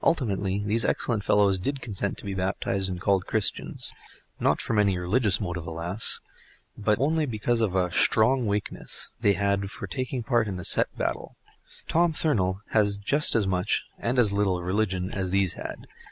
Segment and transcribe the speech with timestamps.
[0.00, 5.40] Ultimately, these excellent fellows did consent to be baptised and called Christians—not from any religious
[5.40, 6.20] motive, alas!
[6.78, 10.96] but only because of a "shtrong wakeness" they had for taking part in a set
[10.96, 11.34] battle.
[11.88, 15.88] Tom Thurnal has just as much, and as little, religion as these had.